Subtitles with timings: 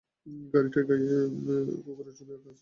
[0.53, 1.15] গাড়িটার গায়ে
[1.83, 2.59] কুকুরের ছবি আঁকা আছে।